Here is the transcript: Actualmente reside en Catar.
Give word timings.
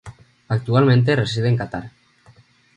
Actualmente 0.47 1.15
reside 1.15 1.47
en 1.49 1.57
Catar. 1.57 1.91